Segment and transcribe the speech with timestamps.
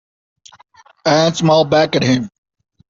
[1.05, 2.27] Anne smiled back at him.